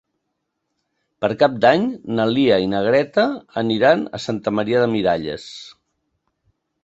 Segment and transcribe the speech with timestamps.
[1.25, 1.83] Per Cap d'Any
[2.19, 3.27] na Lia i na Greta
[3.63, 5.45] aniran a Santa Maria de Miralles.